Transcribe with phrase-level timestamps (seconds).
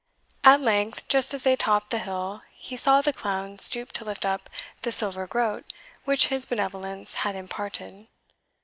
[0.43, 4.25] At length, just as they topped the hill, he saw the clown stoop to lift
[4.25, 4.49] up
[4.81, 5.63] the silver groat
[6.05, 8.07] which his benevolence had imparted.